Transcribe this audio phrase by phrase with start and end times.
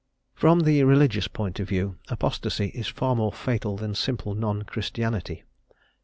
[0.33, 5.43] From the religious point of view, apostacy is far more fatal than simple non Christianity.